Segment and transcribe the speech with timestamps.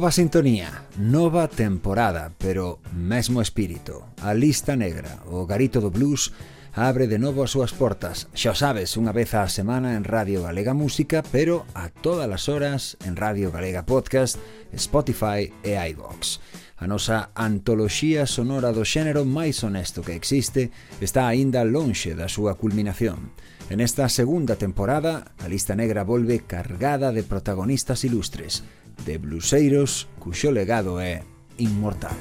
[0.00, 4.08] Nova sintonía, nova temporada, pero mesmo espírito.
[4.22, 6.32] A lista negra, o garito do blues,
[6.72, 8.24] abre de novo as súas portas.
[8.32, 12.96] Xa sabes, unha vez á semana en Radio Galega Música, pero a todas as horas
[13.04, 14.40] en Radio Galega Podcast,
[14.72, 16.40] Spotify e iVox.
[16.80, 20.72] A nosa antoloxía sonora do xénero máis honesto que existe
[21.04, 23.36] está aínda lonxe da súa culminación.
[23.68, 28.64] En esta segunda temporada, a lista negra volve cargada de protagonistas ilustres,
[29.04, 31.22] de bluseiros cuxo legado é
[31.58, 32.16] inmortal.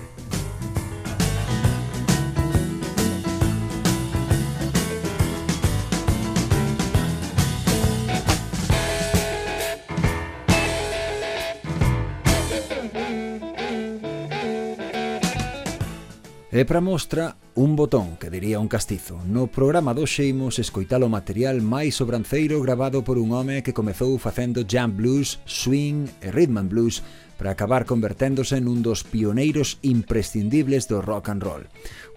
[16.52, 19.22] E para mostra, un botón, que diría un castizo.
[19.22, 24.17] No programa do imos escoitar o material máis sobranceiro grabado por un home que comezou
[24.17, 27.06] facendo jam blues, swing e rhythm and blues
[27.38, 31.64] para acabar converténdose nun dos pioneiros imprescindibles do rock and roll.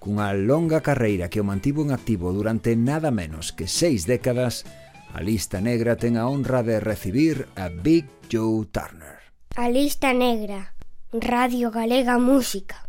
[0.01, 4.65] Cunha longa carreira que o mantivo en activo durante nada menos que seis décadas,
[5.13, 9.29] a lista negra ten a honra de recibir a Big Joe Turner.
[9.61, 10.73] A lista negra,
[11.13, 12.89] Radio Galega Música.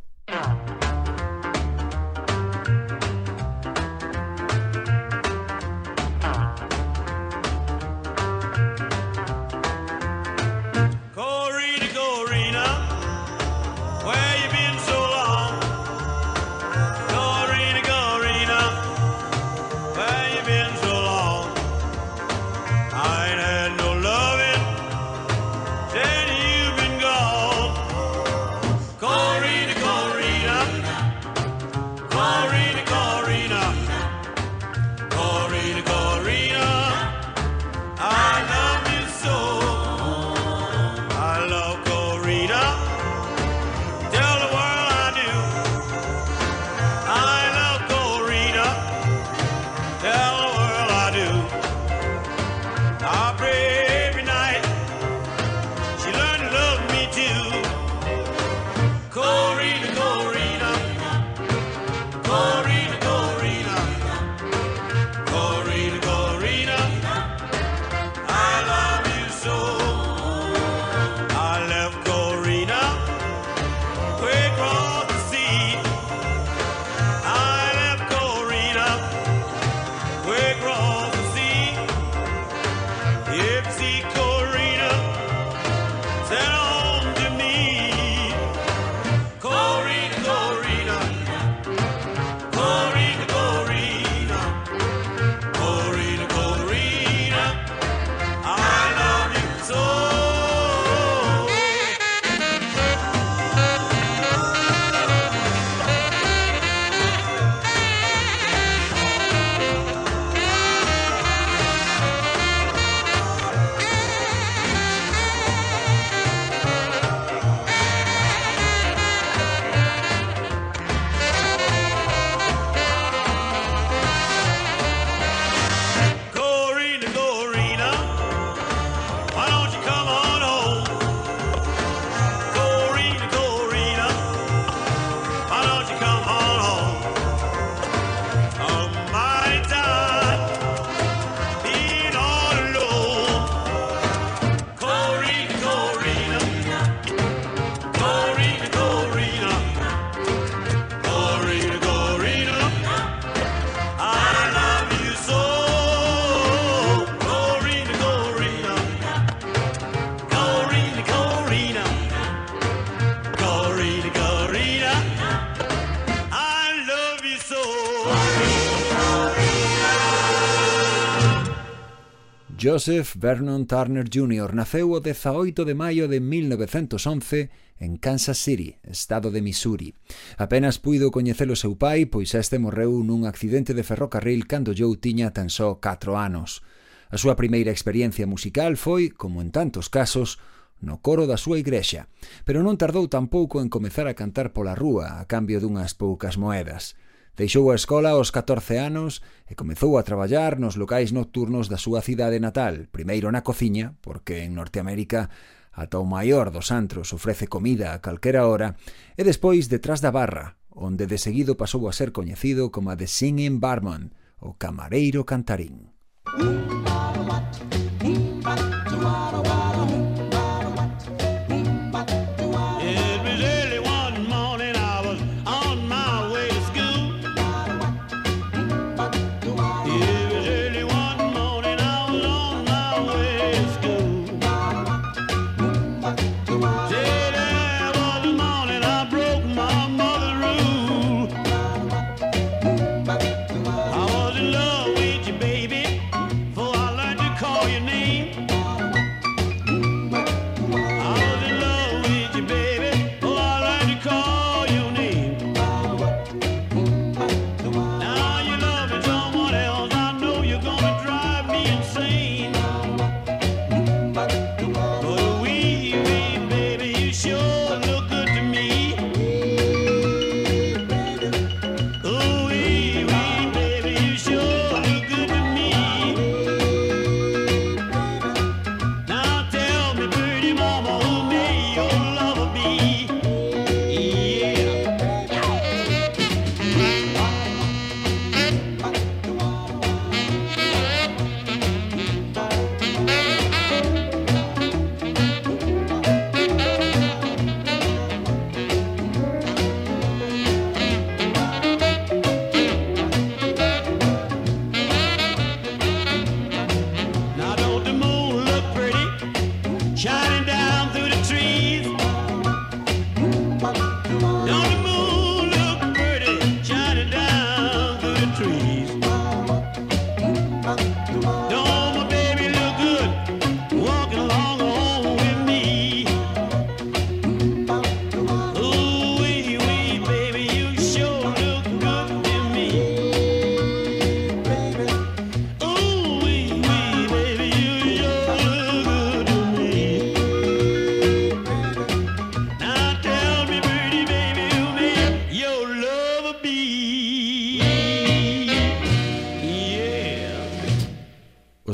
[172.73, 174.55] Joseph Vernon Turner Jr.
[174.55, 179.93] naceu o 18 de maio de 1911 en Kansas City, estado de Missouri.
[180.41, 184.97] Apenas puido coñecer o seu pai, pois este morreu nun accidente de ferrocarril cando Joe
[184.97, 186.65] tiña tan só 4 anos.
[187.13, 190.41] A súa primeira experiencia musical foi, como en tantos casos,
[190.81, 192.09] no coro da súa igrexa,
[192.41, 196.97] pero non tardou tampouco en comezar a cantar pola rúa a cambio dunhas poucas moedas.
[197.35, 202.05] Deixou a escola aos 14 anos e comezou a traballar nos locais nocturnos da súa
[202.05, 205.33] cidade natal, primeiro na cociña, porque en Norteamérica
[205.73, 208.77] ata o maior dos antros ofrece comida a calquera hora,
[209.17, 213.09] e despois detrás da barra, onde de seguido pasou a ser coñecido como a The
[213.09, 215.89] Singing Barman, o camareiro cantarín.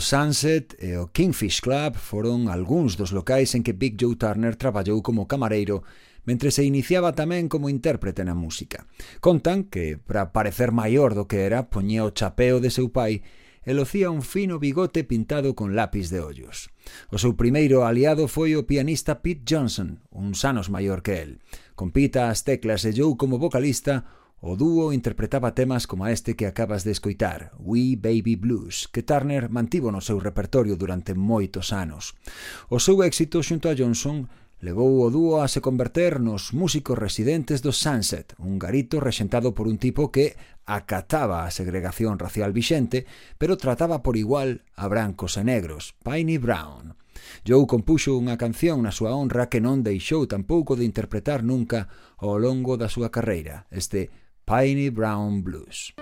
[0.09, 5.05] Sunset e o Kingfish Club foron algúns dos locais en que Big Joe Turner traballou
[5.05, 5.85] como camareiro
[6.25, 8.89] mentre se iniciaba tamén como intérprete na música.
[9.21, 13.21] Contan que, para parecer maior do que era, poñía o chapeo de seu pai
[13.61, 16.73] e locía un fino bigote pintado con lápis de ollos.
[17.13, 21.37] O seu primeiro aliado foi o pianista Pete Johnson, uns anos maior que el.
[21.77, 26.47] Con Pete as teclas e Joe como vocalista, O dúo interpretaba temas como este que
[26.47, 32.15] acabas de escoitar, We Baby Blues, que Turner mantivo no seu repertorio durante moitos anos.
[32.71, 34.31] O seu éxito xunto a Johnson
[34.63, 39.67] levou o dúo a se converter nos músicos residentes do Sunset, un garito rexentado por
[39.67, 43.03] un tipo que acataba a segregación racial vixente,
[43.35, 46.95] pero trataba por igual a brancos e negros, Piney Brown.
[47.43, 52.39] Joe compuxo unha canción na súa honra que non deixou tampouco de interpretar nunca ao
[52.39, 54.07] longo da súa carreira, este
[54.49, 55.93] Piney Brown Blues.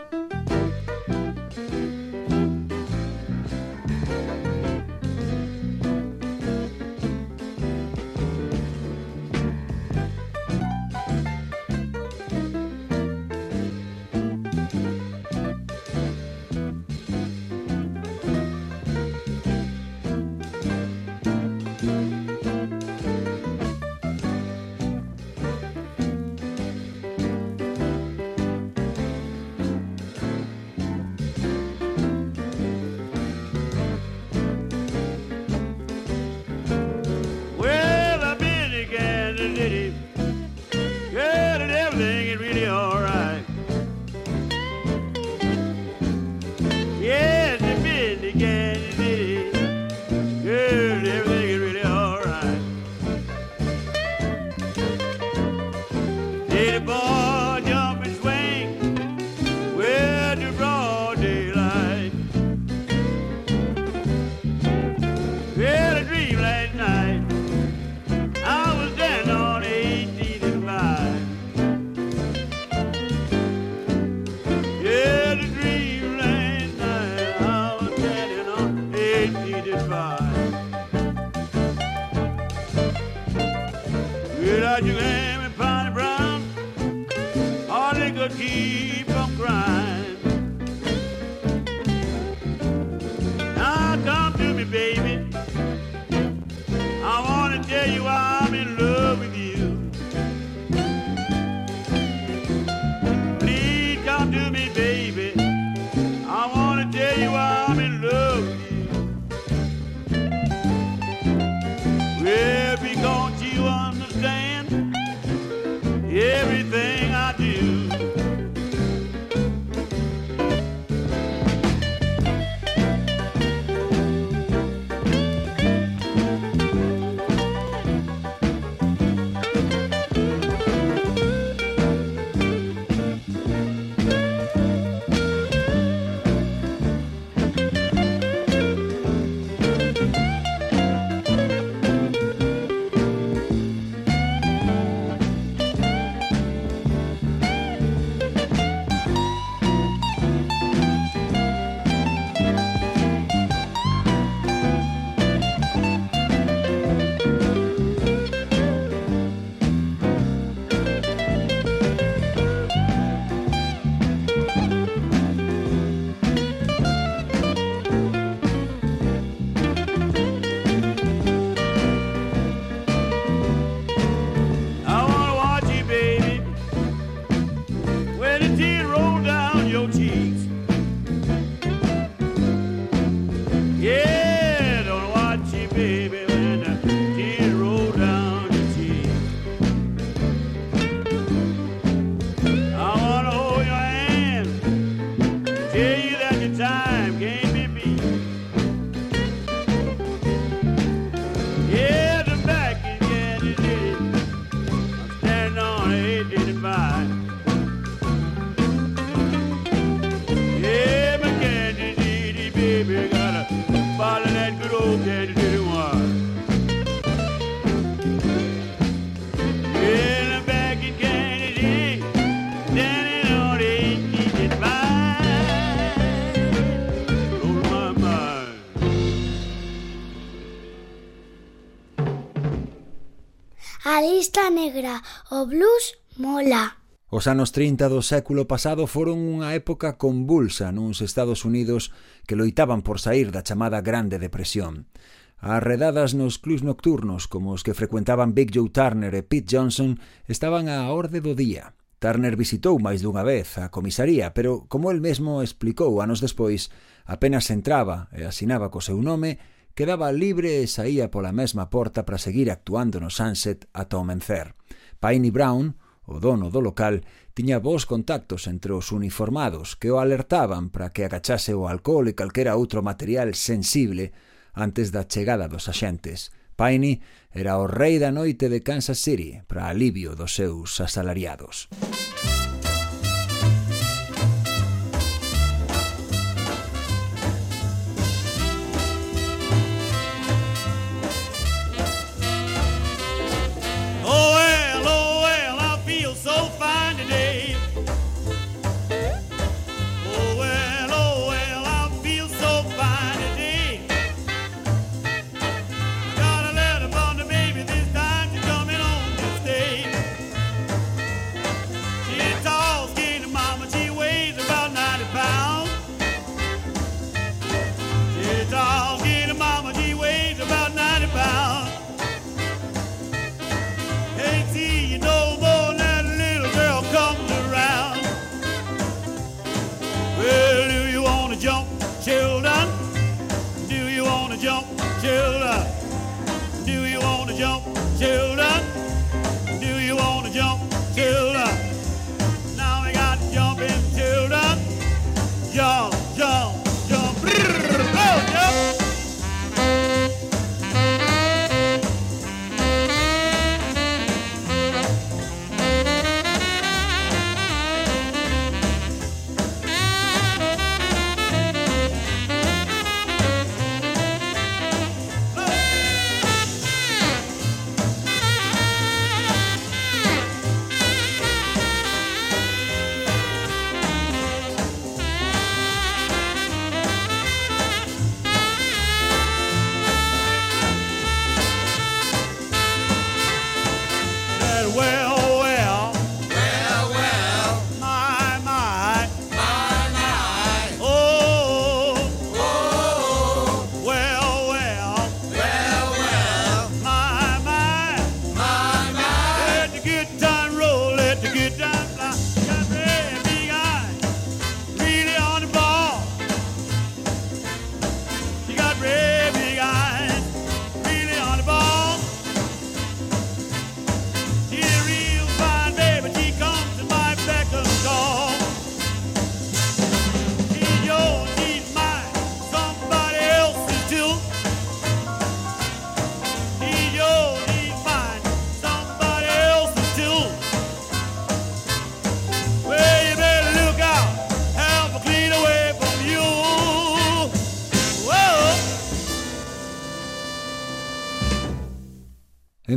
[234.68, 236.76] negra, o blues mola.
[237.10, 241.96] Os anos 30 do século pasado foron unha época convulsa nuns Estados Unidos
[242.28, 244.92] que loitaban por sair da chamada Grande Depresión.
[245.40, 250.04] As redadas nos clubs nocturnos como os que frecuentaban Big Joe Turner e Pete Johnson
[250.28, 251.72] estaban á orde do día.
[252.04, 256.68] Turner visitou máis dunha vez a comisaría, pero, como el mesmo explicou anos despois,
[257.08, 259.40] apenas entraba e asinaba co seu nome,
[259.72, 264.57] quedaba libre e saía pola mesma porta para seguir actuando no Sunset ata o mencer.
[265.00, 265.76] Piney Brown,
[266.06, 267.02] o dono do local,
[267.36, 272.18] tiña bons contactos entre os uniformados que o alertaban para que agachase o alcohol e
[272.18, 274.12] calquera outro material sensible
[274.58, 276.34] antes da chegada dos axentes.
[276.58, 281.70] Piney era o rei da noite de Kansas City para alivio dos seus asalariados.
[281.78, 282.47] Música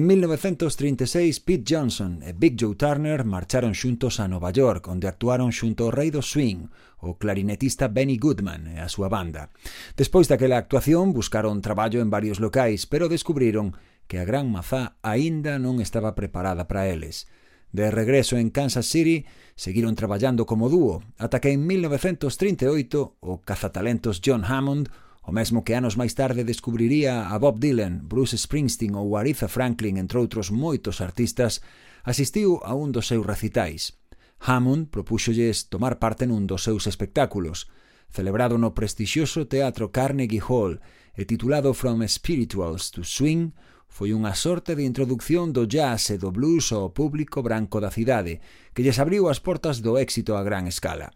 [0.01, 5.53] En 1936, Pete Johnson e Big Joe Turner marcharon xuntos a Nova York, onde actuaron
[5.53, 6.73] xunto ao rei do swing,
[7.05, 9.53] o clarinetista Benny Goodman e a súa banda.
[10.01, 13.77] Despois daquela actuación, buscaron traballo en varios locais, pero descubriron
[14.09, 17.29] que a gran mazá aínda non estaba preparada para eles.
[17.69, 24.25] De regreso en Kansas City, seguiron traballando como dúo, ata que en 1938 o cazatalentos
[24.25, 24.89] John Hammond
[25.21, 30.01] O mesmo que anos máis tarde descubriría a Bob Dylan, Bruce Springsteen ou Aretha Franklin,
[30.01, 31.61] entre outros moitos artistas,
[32.03, 34.01] asistiu a un dos seus recitais.
[34.41, 37.69] Hammond propúxolles tomar parte nun dos seus espectáculos,
[38.09, 40.81] celebrado no prestixioso Teatro Carnegie Hall
[41.13, 43.53] e titulado From Spirituals to Swing,
[43.91, 48.41] foi unha sorte de introducción do jazz e do blues ao público branco da cidade,
[48.73, 51.13] que lles abriu as portas do éxito a gran escala.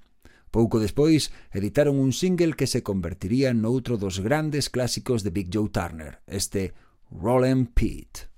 [0.55, 5.67] Pouco despois editaron un single que se convertiría noutro dos grandes clásicos de Big Joe
[5.67, 6.79] Turner, este
[7.11, 8.34] Rollin' Pete.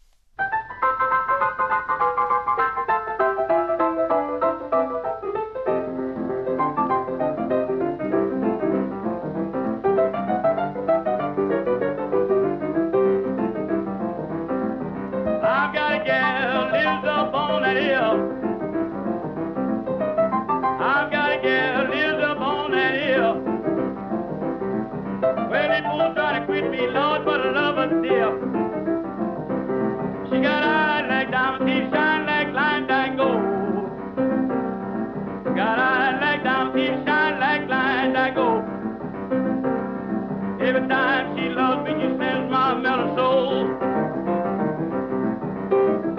[40.67, 43.67] Every time she loves me, she sends my mellow soul.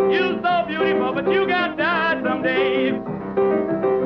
[0.09, 3.96] You're so beautiful, but you got to die someday.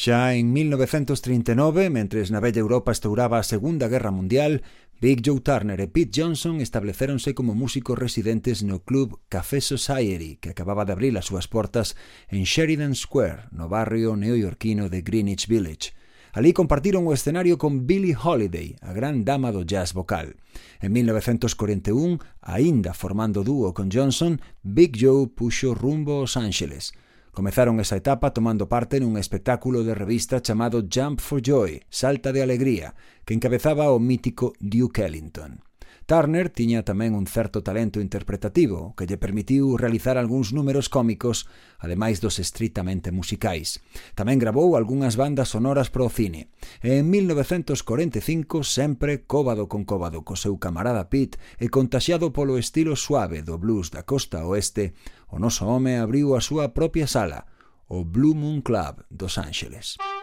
[0.00, 4.64] Xa en 1939, mentres na bella Europa estouraba a Segunda Guerra Mundial,
[4.96, 10.56] Big Joe Turner e Pete Johnson establecéronse como músicos residentes no club Café Society, que
[10.56, 12.00] acababa de abrir as súas portas
[12.32, 15.92] en Sheridan Square, no barrio neoyorquino de Greenwich Village.
[16.32, 20.40] Alí compartiron o escenario con Billie Holiday, a gran dama do jazz vocal.
[20.80, 26.96] En 1941, aínda formando dúo con Johnson, Big Joe puxo rumbo aos Ángeles–
[27.30, 32.42] Comezaron esa etapa tomando parte nun espectáculo de revista chamado Jump for Joy, Salta de
[32.42, 35.62] Alegría, que encabezaba o mítico Duke Ellington.
[36.10, 41.46] Turner tiña tamén un certo talento interpretativo que lle permitiu realizar algúns números cómicos,
[41.78, 43.78] ademais dos estritamente musicais.
[44.18, 46.50] Tamén grabou algunhas bandas sonoras pro cine.
[46.82, 52.98] E en 1945, sempre cóbado con cóbado co seu camarada Pete e contaxiado polo estilo
[52.98, 54.98] suave do blues da costa oeste,
[55.30, 57.46] o noso home abriu a súa propia sala,
[57.86, 59.94] o Blue Moon Club dos Ángeles.
[60.02, 60.19] Música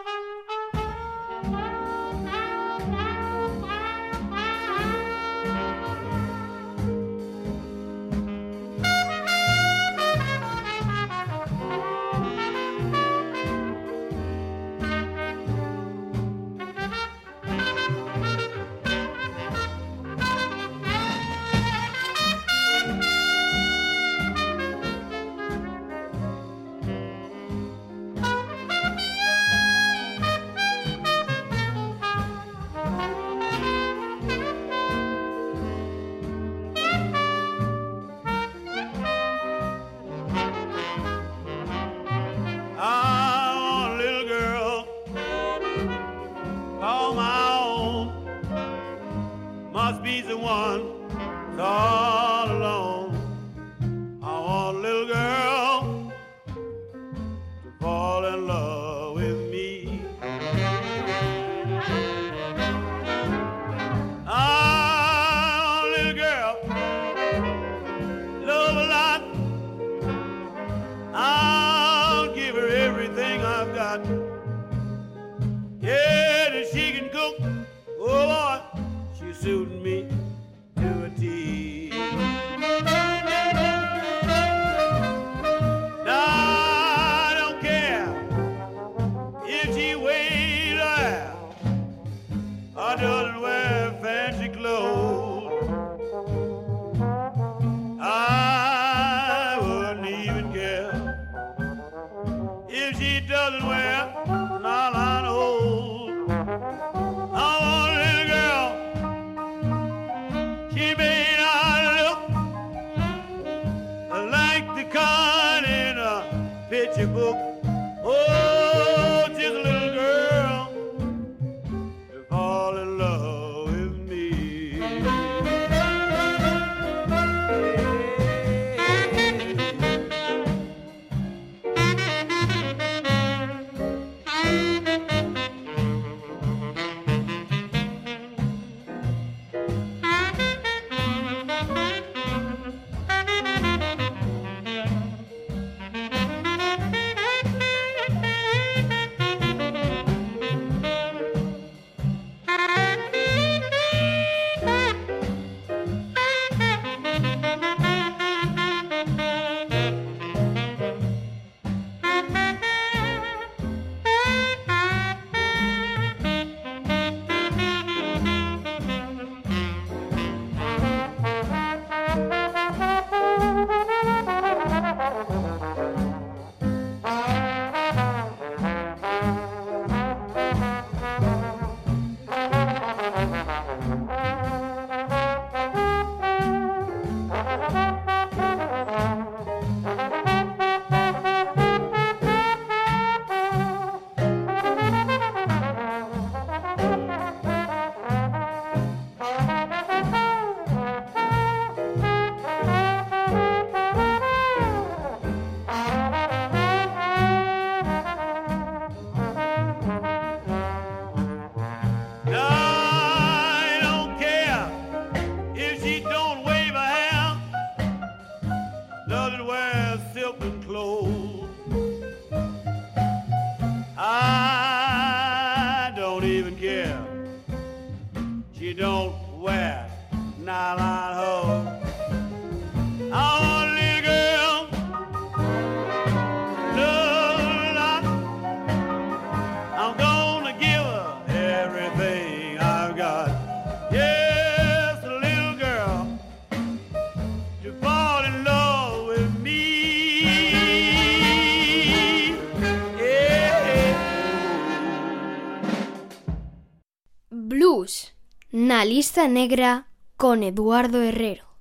[259.17, 261.57] Raza Negra con Eduardo Herrero.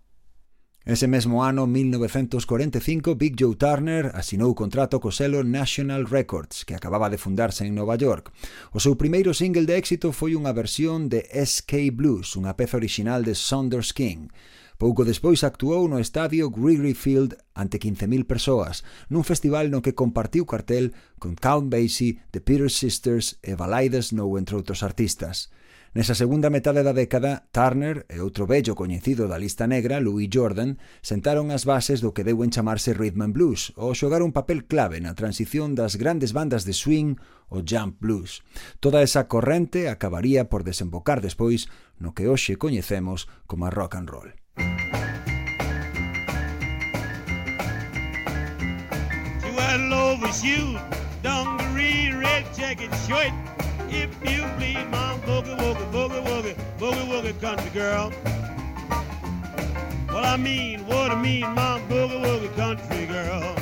[0.84, 7.08] Ese mesmo ano, 1945, Big Joe Turner asinou contrato co selo National Records, que acababa
[7.08, 8.28] de fundarse en Nova York.
[8.76, 13.24] O seu primeiro single de éxito foi unha versión de SK Blues, unha peza orixinal
[13.24, 14.28] de Saunders King.
[14.76, 20.44] Pouco despois actuou no estadio Wrigley Field ante 15.000 persoas, nun festival no que compartiu
[20.44, 25.48] cartel con Count Basie, The Peter Sisters e Valaidas Snow, entre outros artistas.
[25.96, 30.76] Nesa segunda metade da década, Turner e outro vello coñecido da lista negra, Louis Jordan,
[31.00, 34.68] sentaron as bases do que deu en chamarse rhythm and blues, ou xogar un papel
[34.68, 37.16] clave na transición das grandes bandas de swing
[37.48, 38.44] o jump blues.
[38.76, 41.64] Toda esa corrente acabaría por desembocar despois
[41.96, 44.36] no que hoxe coñecemos como a rock and roll.
[49.40, 49.88] You had an
[51.24, 53.55] dungaree, red jacket, short
[54.02, 58.10] If you please, mom, boogie woogie, boogie woogie, boogie woogie, country girl.
[60.12, 63.56] What I mean, what I mean, mom, boogie woogie, country girl.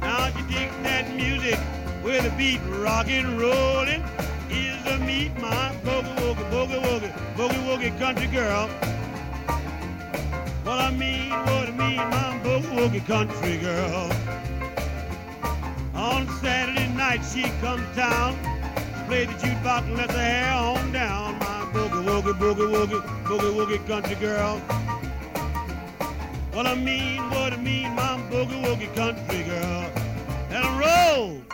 [0.00, 1.58] Now you dig that music
[2.02, 4.02] with a beat rockin' rollin'.
[4.50, 8.66] Is the meat, my boogie woogie, boogie woogie, boogie woogie, country girl.
[10.64, 14.10] What I mean, what I mean, my boogie woogie, country girl.
[15.94, 18.34] On Saturday night she comes down,
[19.06, 21.38] played the jukebox and let her hair on down.
[21.38, 24.58] My boogie woogie boogie woogie boogie woogie country girl.
[26.52, 29.90] What I mean, what I mean, my boogie woogie country girl.
[30.50, 31.47] And a roll.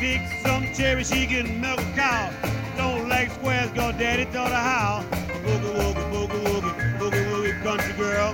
[0.00, 2.32] She some cherry, she can milk a cow.
[2.78, 5.04] Don't like squares, cause daddy taught her how.
[5.44, 8.32] Boogie woogie, boogie woogie, boogie woogie country girl.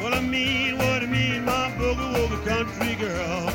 [0.00, 3.50] What I mean, what I mean, my boogie woogie country girl.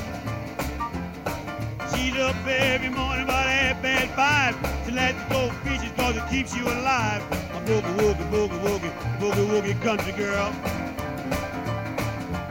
[1.95, 4.85] She's up every morning about half past five.
[4.85, 7.23] She likes to go fishing cause it keeps you alive.
[7.53, 10.51] My boogie woogie, boogie woogie, boogie woogie country girl.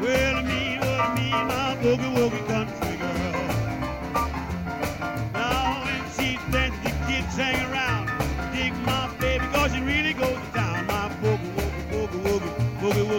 [0.01, 2.90] Well, I mean, what I mean, my boogie woogie country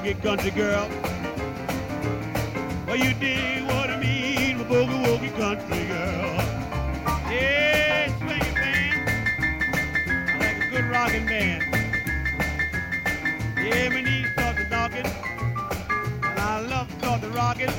[0.01, 0.89] boogie country girl.
[2.87, 6.33] Well, you dig what I mean, my boogie woogie country girl.
[7.29, 9.09] Yeah, swing band.
[10.29, 11.63] I like a good rockin' band.
[13.57, 15.05] Yeah, my knees start to knocking.
[16.23, 17.73] And I love start to rockin'.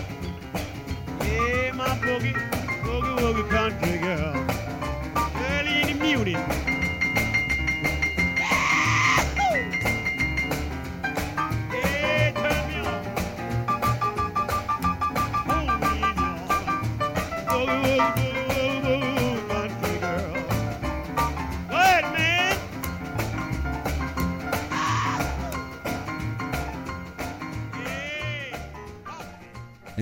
[1.25, 2.35] Yeah, my boogie,
[2.85, 4.47] boogie woogie country girl.
[5.51, 6.82] Early in the muting.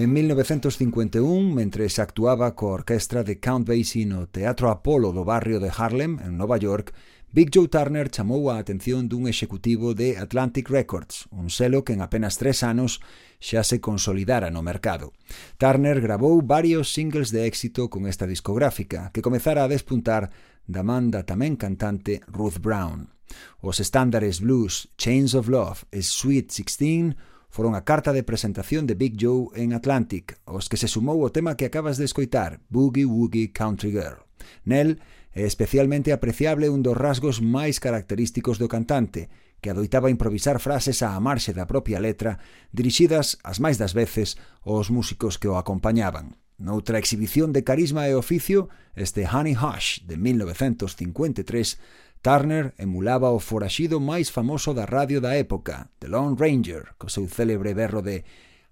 [0.01, 5.69] En 1951, mentres actuaba coa orquestra de Count Basie no Teatro Apolo do barrio de
[5.69, 6.97] Harlem, en Nova York,
[7.29, 12.01] Big Joe Turner chamou a atención dun executivo de Atlantic Records, un selo que en
[12.01, 13.05] apenas tres anos
[13.45, 15.13] xa se consolidara no mercado.
[15.61, 20.33] Turner grabou varios singles de éxito con esta discográfica, que comezara a despuntar
[20.65, 23.13] da man da tamén cantante Ruth Brown.
[23.61, 28.95] Os estándares blues Chains of Love e Sweet 16 foron a carta de presentación de
[28.95, 33.05] Big Joe en Atlantic, aos que se sumou o tema que acabas de escoitar, Boogie
[33.05, 34.23] Woogie Country Girl.
[34.65, 35.03] Nel
[35.35, 39.29] é especialmente apreciable un dos rasgos máis característicos do cantante,
[39.61, 42.41] que adoitaba improvisar frases á marxe da propia letra,
[42.73, 46.39] dirixidas, as máis das veces, aos músicos que o acompañaban.
[46.61, 51.81] Noutra exhibición de carisma e oficio, este Honey Hush de 1953
[52.23, 57.25] Turner emulaba o foraxido máis famoso da radio da época, The Lone Ranger, co seu
[57.25, 58.25] célebre berro de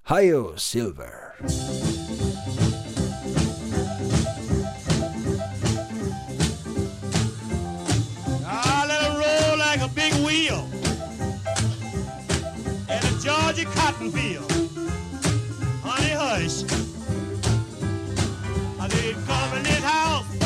[0.04, 1.40] Hio Silver.
[8.44, 10.68] I let it roll like a big wheel
[12.92, 14.44] in a Georgia cotton field.
[15.80, 16.68] Honey, hush.
[18.76, 20.37] I need coming in house.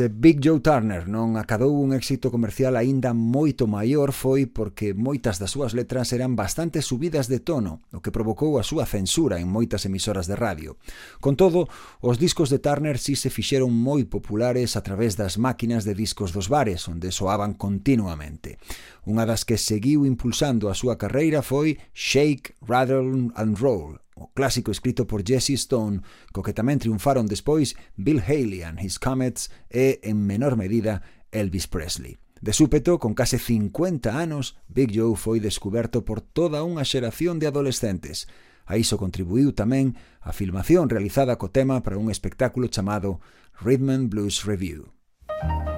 [0.00, 5.36] Se Big Joe Turner non acadou un éxito comercial aínda moito maior foi porque moitas
[5.36, 9.52] das súas letras eran bastante subidas de tono, o que provocou a súa censura en
[9.52, 10.80] moitas emisoras de radio.
[11.20, 11.68] Con todo,
[12.00, 16.32] os discos de Turner si se fixeron moi populares a través das máquinas de discos
[16.32, 18.56] dos bares, onde soaban continuamente.
[19.04, 24.68] Unha das que seguiu impulsando a súa carreira foi Shake, Rattle and Roll, o clásico
[24.70, 29.98] escrito por Jesse Stone, co que tamén triunfaron despois Bill Haley and His Comets e,
[30.04, 31.00] en menor medida,
[31.32, 32.20] Elvis Presley.
[32.44, 37.48] De súpeto, con case 50 anos, Big Joe foi descuberto por toda unha xeración de
[37.48, 38.28] adolescentes.
[38.68, 43.24] A iso contribuiu tamén a filmación realizada co tema para un espectáculo chamado
[43.64, 44.92] Rhythm and Blues Review.
[45.40, 45.69] Música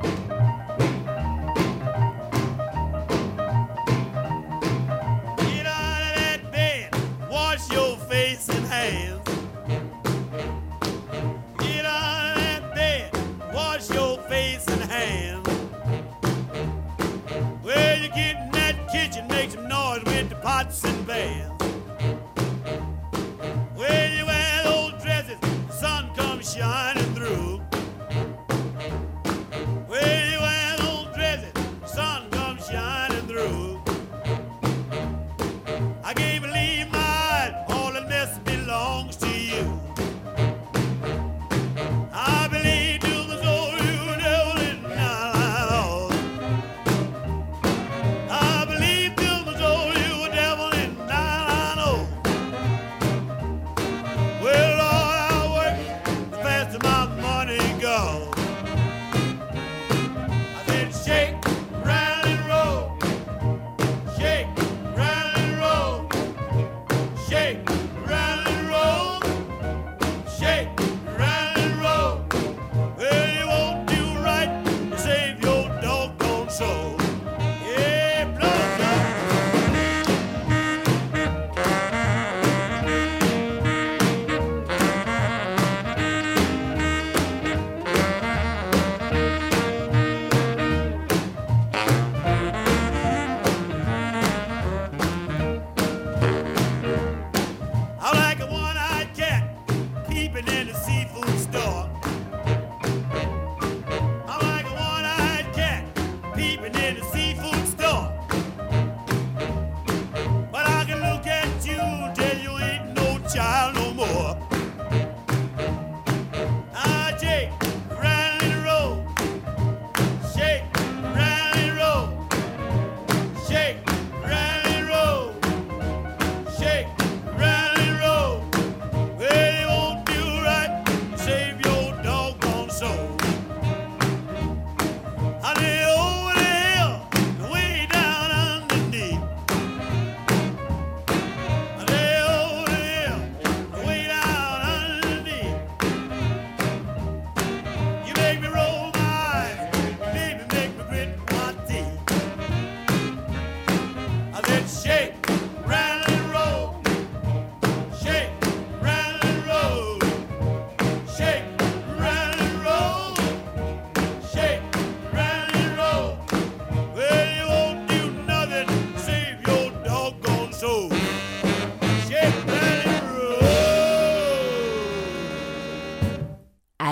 [21.14, 21.51] Yeah.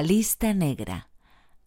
[0.01, 1.09] A lista negra,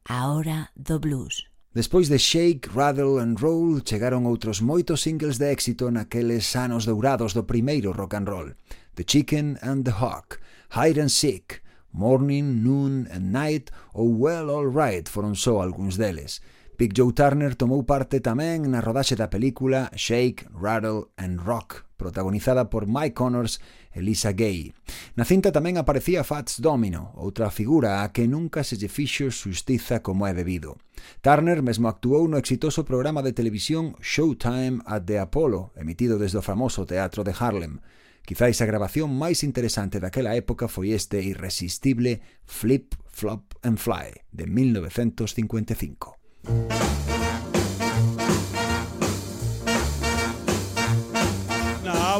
[0.09, 1.45] a hora do blues.
[1.71, 7.38] Despois de Shake, Rattle and Roll chegaron outros moitos singles de éxito naqueles anos dourados
[7.38, 8.57] do primeiro rock and roll.
[8.97, 10.41] The Chicken and the Hawk,
[10.73, 11.61] Hide and Seek,
[11.93, 16.41] Morning, Noon and Night ou Well All Right foron só algúns deles.
[16.84, 22.67] Big Joe Turner tomou parte tamén na rodaxe da película Shake, Rattle and Rock, protagonizada
[22.67, 23.63] por Mike Connors
[23.95, 24.75] e Lisa Gay.
[25.15, 30.03] Na cinta tamén aparecía Fats Domino, outra figura a que nunca se lle fixo xustiza
[30.03, 30.75] como é debido.
[31.23, 36.43] Turner mesmo actuou no exitoso programa de televisión Showtime at the Apollo, emitido desde o
[36.43, 37.79] famoso teatro de Harlem.
[38.27, 44.51] Quizáis a grabación máis interesante daquela época foi este irresistible Flip, Flop and Fly, de
[44.51, 46.22] 1955.
[46.46, 46.54] Now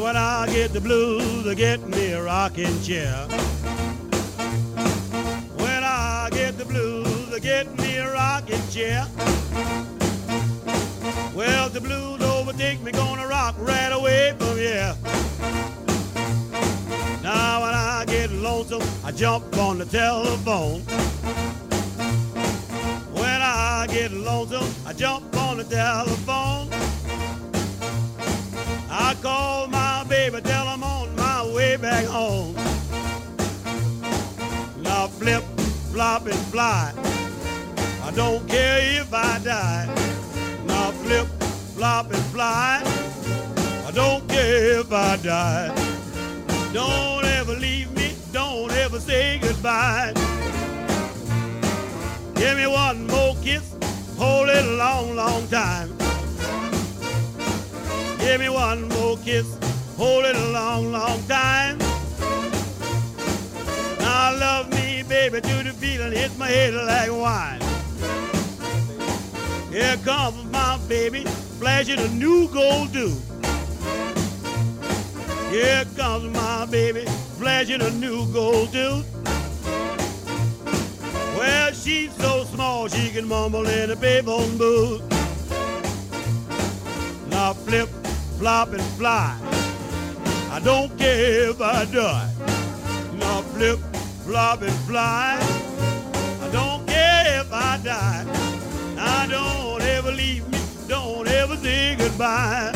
[0.02, 3.26] when I get the blues, I get me a rocking chair.
[5.56, 9.06] When I get the blues, I get me a rocking chair.
[11.34, 14.96] Well, the blues overtake me, gonna rock right away from here.
[17.22, 20.82] Now when I get lonesome, I jump on the telephone.
[23.84, 26.70] I get lonesome, I jump on the telephone.
[28.88, 32.54] I call my baby, tell him I'm on my way back home.
[34.82, 35.44] Now flip,
[35.92, 36.94] flop, and fly.
[38.02, 39.86] I don't care if I die.
[40.64, 41.26] Now flip,
[41.76, 42.80] flop, and fly.
[43.86, 45.68] I don't care if I die.
[46.72, 50.33] Don't ever leave me, don't ever say goodbye.
[52.44, 53.74] Give me one more kiss,
[54.18, 55.88] hold it a long, long time.
[58.18, 59.46] Give me one more kiss,
[59.96, 61.78] hold it a long, long time.
[63.98, 67.62] Now love me, baby, to the feeling hits my head like wine.
[69.72, 71.24] Here comes my baby,
[71.58, 73.24] flashing a new gold tooth.
[75.50, 77.06] Here comes my baby,
[77.38, 79.13] flashing a new gold tooth.
[81.44, 85.02] Well, she's so small she can mumble in a payphone booth.
[87.28, 87.90] Now flip,
[88.38, 89.38] flop, and fly.
[90.50, 92.32] I don't care if I die.
[93.18, 93.78] Now flip,
[94.24, 95.36] flop, and fly.
[96.44, 98.24] I don't care if I die.
[98.96, 102.73] Now don't ever leave me, don't ever say goodbye.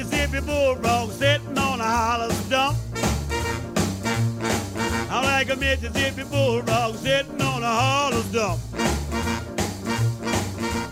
[0.00, 2.78] Mississippi bulldog sitting on a hollow stump.
[5.10, 8.60] I'm like a Mississippi bulldog sitting on a hollow stump.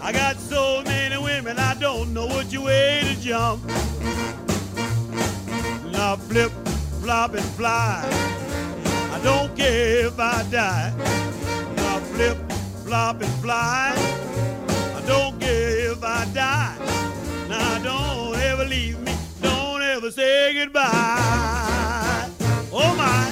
[0.03, 3.65] I got so many women, I don't know which way to jump.
[5.91, 6.53] Now flip,
[7.01, 8.05] flop, and fly.
[9.11, 10.93] I don't care if I die.
[11.77, 12.37] Now flip,
[12.85, 13.95] flop, and fly.
[14.95, 16.98] I don't care if I die.
[18.59, 19.13] ever leave me.
[19.41, 22.29] Don't ever say goodbye.
[22.73, 23.29] Oh my.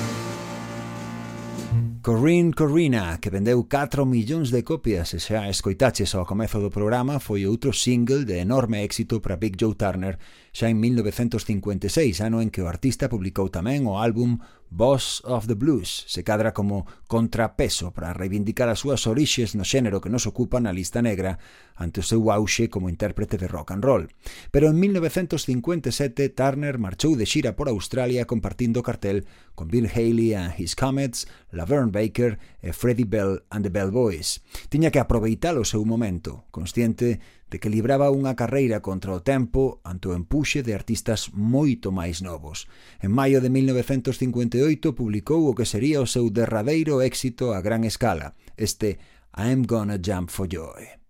[2.03, 7.19] Corinne Corrina, que vendeu 4 millóns de copias e xa escoitaches ao comezo do programa,
[7.19, 10.15] foi outro single de enorme éxito para Big Joe Turner
[10.55, 14.39] xa en 1956, ano en que o artista publicou tamén o álbum
[14.71, 20.01] Boss of the Blues se cadra como contrapeso para reivindicar as súas orixes no xénero
[20.01, 21.39] que nos ocupa na lista negra
[21.77, 24.11] ante o seu auxe como intérprete de rock and roll.
[24.51, 30.55] Pero en 1957 Turner marchou de xira por Australia compartindo cartel con Bill Haley and
[30.59, 34.43] His Comets, Laverne Baker e Freddie Bell and the Bell Boys.
[34.69, 37.21] Tiña que aproveitar o seu momento, consciente
[37.51, 42.19] de que libraba unha carreira contra o tempo ante o empuxe de artistas moito máis
[42.19, 42.67] novos.
[42.99, 48.35] En maio de 1958 publicou o que sería o seu derradeiro éxito a gran escala,
[48.59, 48.99] este
[49.39, 51.06] I'm Gonna Jump for Joy.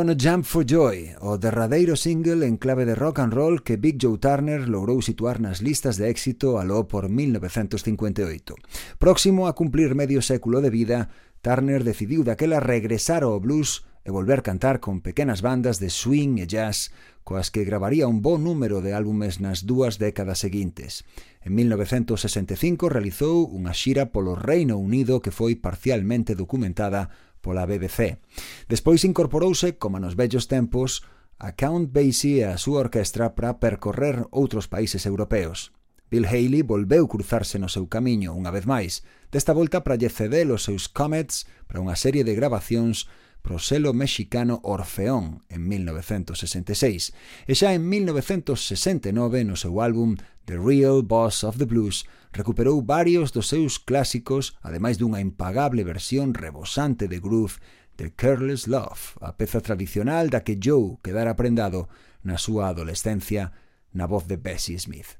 [0.00, 3.98] Gonna Jump for Joy, o derradeiro single en clave de rock and roll que Big
[4.00, 8.56] Joe Turner logrou situar nas listas de éxito aló por 1958.
[8.96, 11.12] Próximo a cumplir medio século de vida,
[11.44, 16.48] Turner decidiu daquela regresar ao blues e volver cantar con pequenas bandas de swing e
[16.48, 21.04] jazz coas que gravaría un bo número de álbumes nas dúas décadas seguintes.
[21.44, 28.20] En 1965 realizou unha xira polo Reino Unido que foi parcialmente documentada pola BBC.
[28.68, 31.02] Despois incorporouse, como nos vellos tempos,
[31.40, 35.72] a Count Basie e a súa orquestra para percorrer outros países europeos.
[36.10, 40.50] Bill Haley volveu cruzarse no seu camiño unha vez máis, desta volta para lle ceder
[40.52, 43.08] os seus Comets para unha serie de grabacións
[43.40, 47.16] pro selo mexicano Orfeón en 1966
[47.48, 53.32] e xa en 1969 no seu álbum The Real Boss of the Blues recuperou varios
[53.32, 57.58] dos seus clásicos, ademais dunha impagable versión rebosante de groove
[57.96, 61.88] de Careless Love, a peza tradicional da que Joe quedara prendado
[62.22, 63.52] na súa adolescencia
[63.92, 65.18] na voz de Bessie Smith.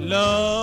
[0.00, 0.61] Love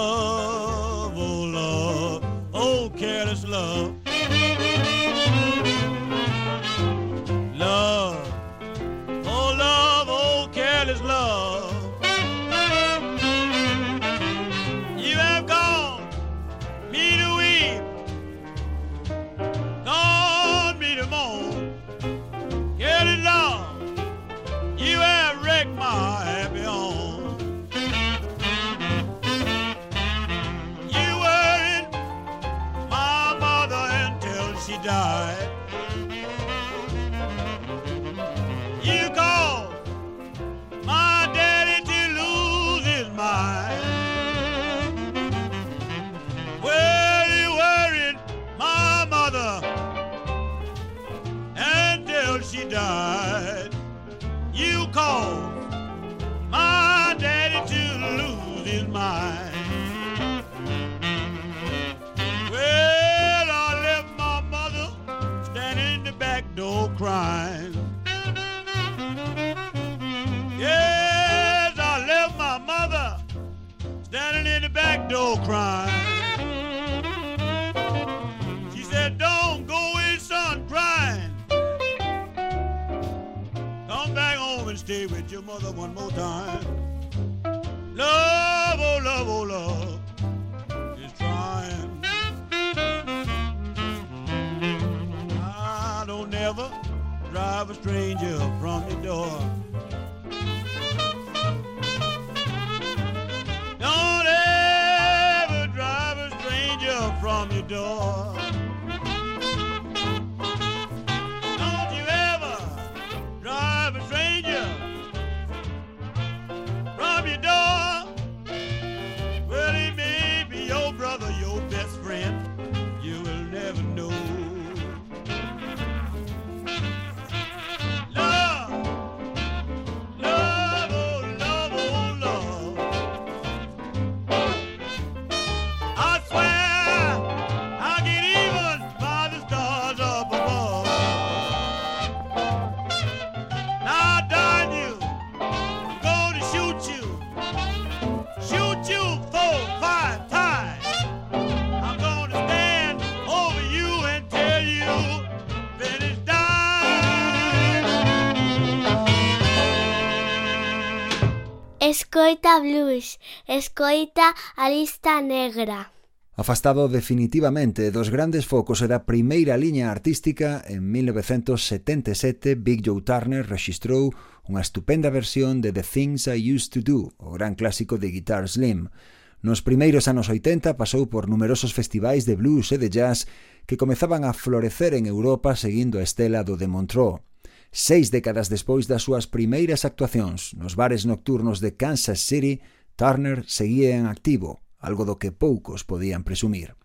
[162.30, 165.92] escoita blues, escoita a lista negra.
[166.36, 173.50] Afastado definitivamente dos grandes focos e da primeira liña artística, en 1977 Big Joe Turner
[173.50, 174.14] rexistrou
[174.46, 178.46] unha estupenda versión de The Things I Used to Do, o gran clásico de Guitar
[178.46, 178.94] Slim.
[179.42, 183.26] Nos primeiros anos 80 pasou por numerosos festivais de blues e de jazz
[183.66, 187.26] que comezaban a florecer en Europa seguindo a estela do de Montreux
[187.72, 192.62] seis décadas despois das súas primeiras actuacións nos bares nocturnos de Kansas City,
[192.96, 196.76] Turner seguía en activo, algo do que poucos podían presumir.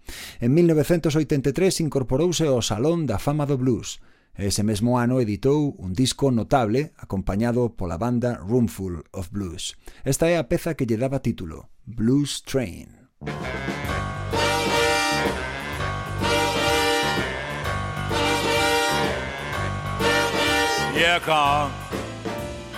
[0.40, 3.98] En 1983 incorporouse ao Salón da Fama do Blues.
[4.34, 9.78] Ese mesmo ano editou un disco notable acompañado pola banda Roomful of Blues.
[10.02, 13.10] Esta é a peza que lle daba título, Blues Train.
[20.94, 21.74] Here comes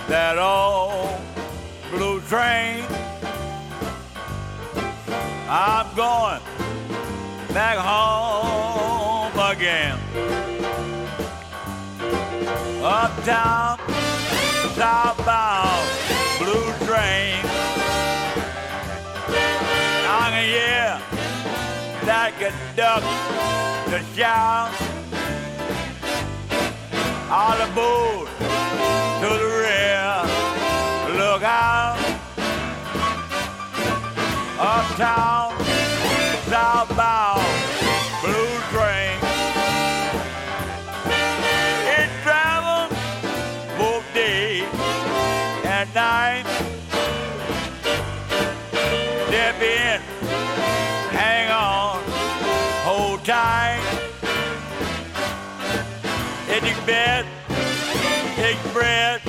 [0.07, 1.21] that old
[1.91, 2.83] blue train.
[5.47, 6.41] I'm going
[7.53, 9.99] back home again.
[12.81, 13.77] Uptown,
[14.73, 15.87] southbound,
[16.39, 17.45] blue train.
[20.09, 20.99] I can hear
[22.07, 24.96] that conductor shout.
[27.39, 28.27] All aboard
[29.21, 30.09] to the rear.
[31.21, 31.99] Look out.
[34.57, 35.53] Uptown,
[36.49, 37.36] southbound,
[56.87, 57.25] bed,
[58.37, 59.19] take bread,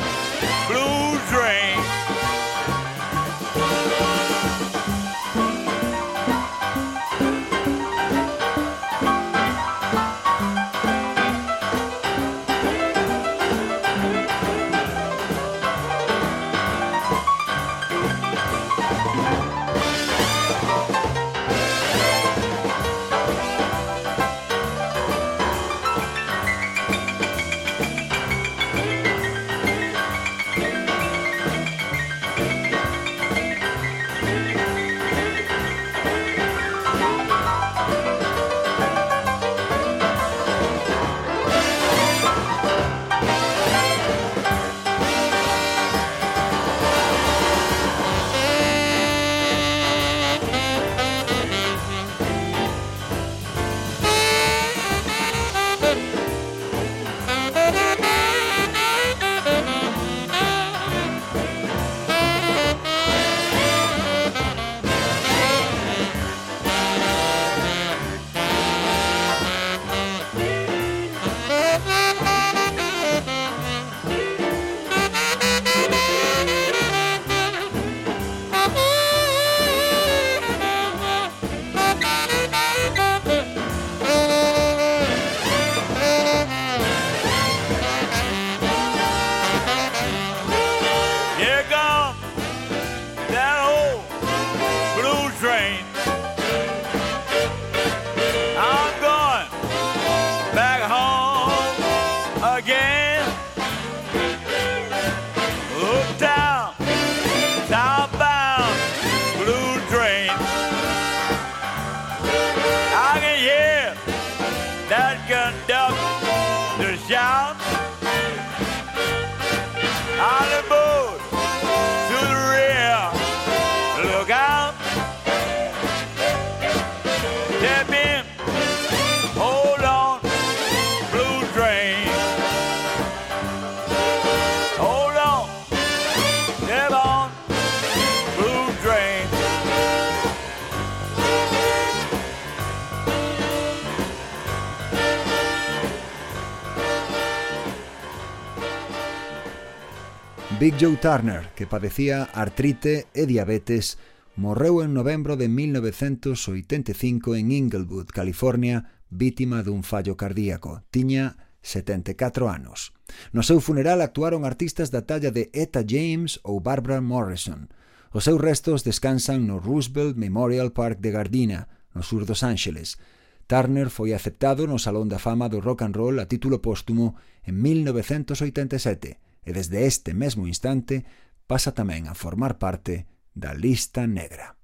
[150.60, 153.94] Big Joe Turner, que padecía artrite e diabetes,
[154.34, 160.82] morreu en novembro de 1985 en Inglewood, California, vítima dun fallo cardíaco.
[160.90, 162.90] Tiña 74 anos.
[163.30, 167.70] No seu funeral actuaron artistas da talla de Etta James ou Barbara Morrison.
[168.10, 172.98] Os seus restos descansan no Roosevelt Memorial Park de Gardina, no sur dos Ángeles.
[173.46, 177.14] Turner foi aceptado no Salón da Fama do Rock and Roll a título póstumo
[177.46, 181.08] en 1987 e desde este mesmo instante
[181.48, 184.60] pasa tamén a formar parte da lista negra.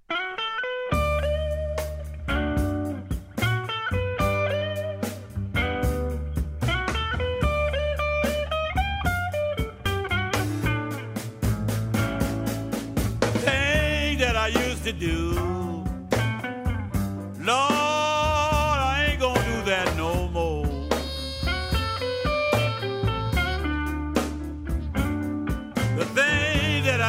[13.41, 15.34] Thing that I used to do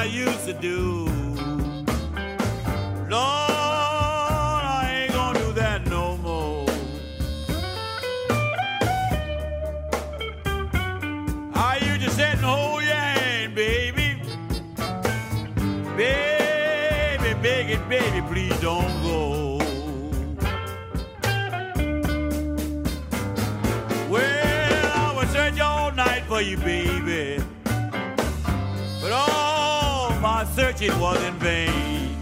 [0.05, 1.05] I used to do.
[3.09, 6.67] Lord, I ain't gonna do that no more.
[11.55, 14.21] I used to sit and hold your hand, baby.
[15.97, 19.57] Baby, begging, baby, please don't go.
[24.11, 27.24] Well, I would search all night for you, baby.
[30.85, 32.17] Searching was in vain.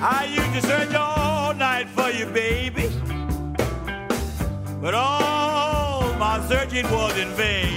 [0.00, 2.90] I used to search all night for you, baby.
[4.80, 7.67] But all my searching was in vain.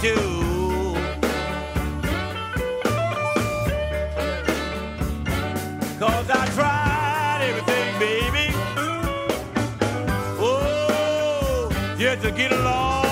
[0.00, 0.94] Too.
[5.98, 8.54] Cause I tried everything, baby.
[10.40, 11.68] Oh,
[11.98, 13.07] just to get along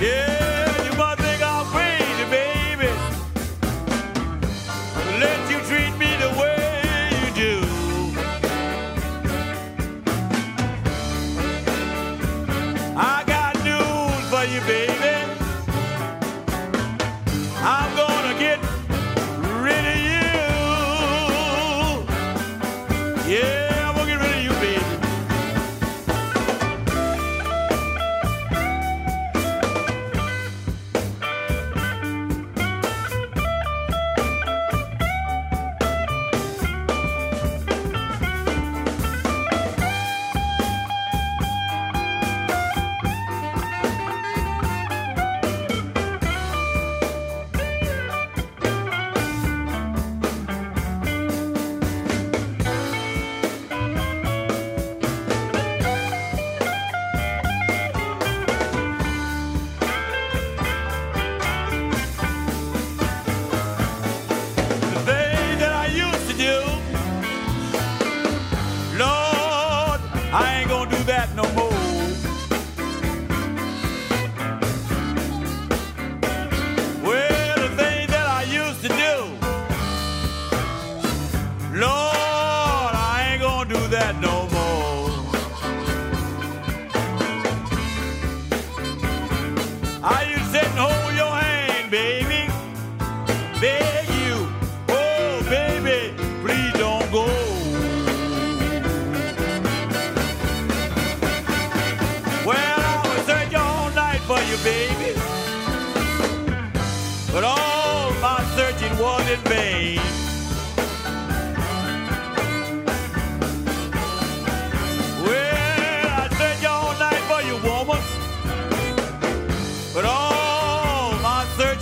[0.00, 0.29] Yeah,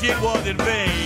[0.09, 0.98] it was in vain.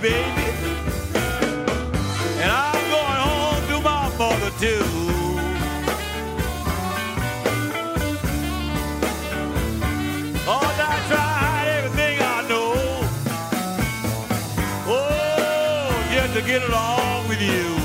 [0.00, 0.46] Baby.
[2.42, 4.84] And I'm going home to my mother too.
[10.80, 12.74] I tried everything I know.
[14.86, 17.77] Oh, just to get along with you.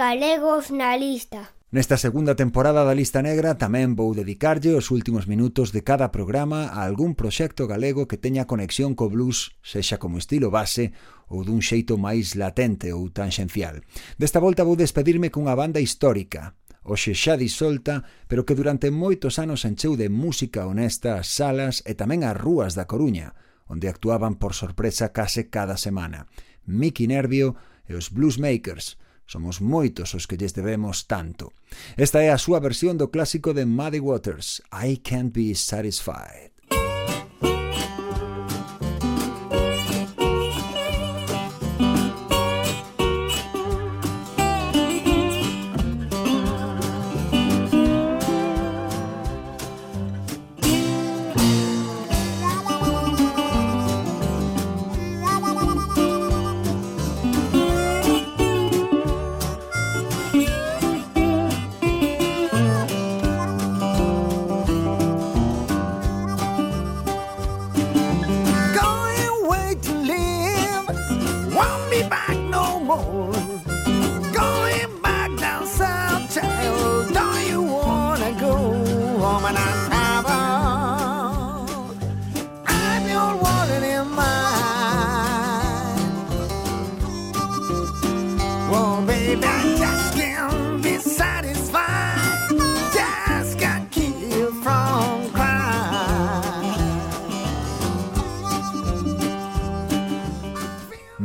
[0.00, 1.52] galegos na lista.
[1.70, 6.72] Nesta segunda temporada da Lista Negra tamén vou dedicarlle os últimos minutos de cada programa
[6.72, 10.96] a algún proxecto galego que teña conexión co blues, sexa como estilo base
[11.28, 13.84] ou dun xeito máis latente ou tanxencial.
[14.16, 19.68] Desta volta vou despedirme cunha banda histórica, hoxe xa disolta, pero que durante moitos anos
[19.68, 23.36] encheu de música honesta as salas e tamén as rúas da Coruña,
[23.68, 26.24] onde actuaban por sorpresa case cada semana.
[26.64, 27.52] Mickey Nervio
[27.84, 28.96] e os Bluesmakers,
[29.30, 31.54] Somos moitos os que lles debemos tanto.
[31.94, 36.50] Esta é a súa versión do clásico de Muddy Waters, I Can't Be Satisfied.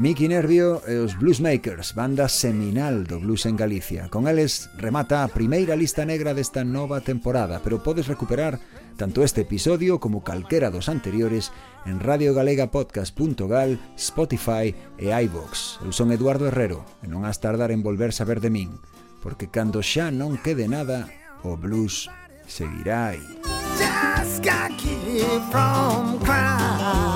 [0.05, 4.05] Mickey Nervio e os Bluesmakers, banda seminal do blues en Galicia.
[4.13, 8.61] Con eles remata a primeira lista negra desta nova temporada, pero podes recuperar
[9.01, 11.49] tanto este episodio como calquera dos anteriores
[11.89, 15.81] en radiogalegapodcast.gal, Spotify e iVox.
[15.81, 18.77] Eu son Eduardo Herrero e non has tardar en volver saber de min,
[19.25, 21.09] porque cando xa non quede nada,
[21.41, 22.13] o blues
[22.45, 23.25] seguirá aí.
[23.73, 24.69] Just got
[25.49, 27.14] from crying.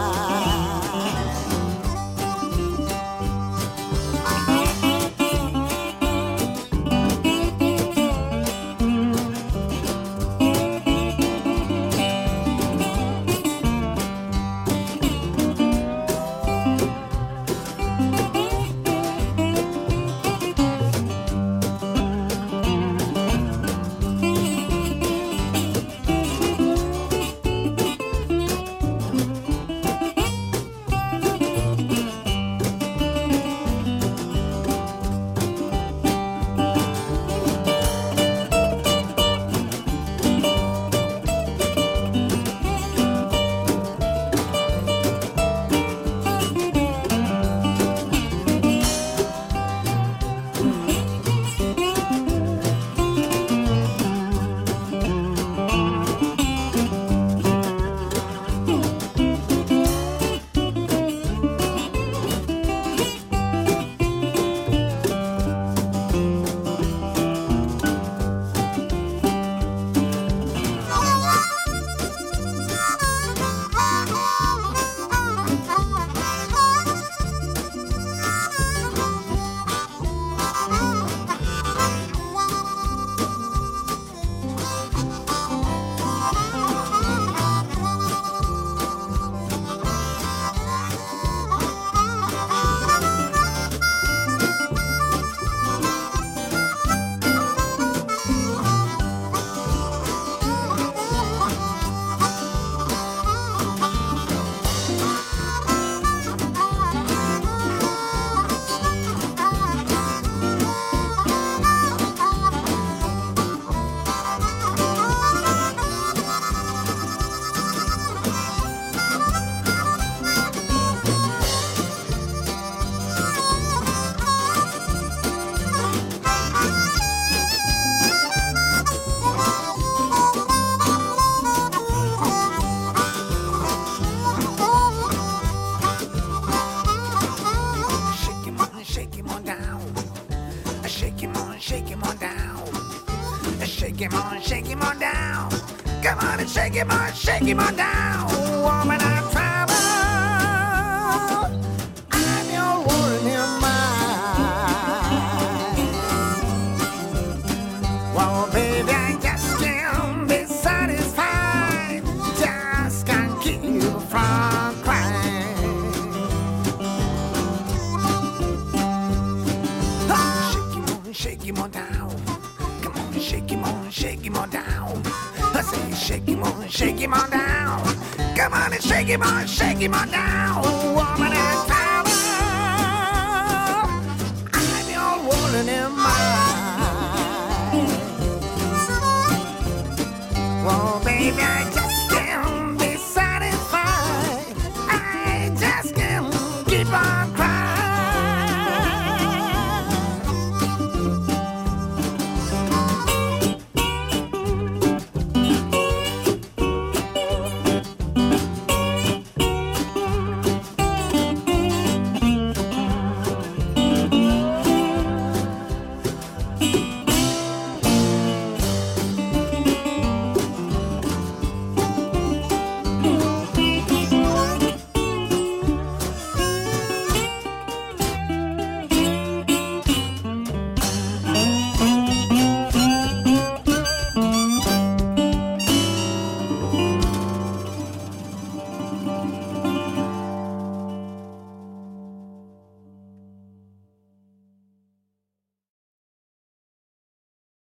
[146.70, 148.09] Shake him on, shake him on down.